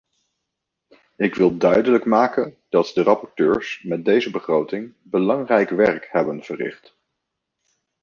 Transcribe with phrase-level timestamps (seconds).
[1.15, 6.95] Ik wil duidelijk maken dat de rapporteurs met deze begroting belangrijk werk hebben verricht.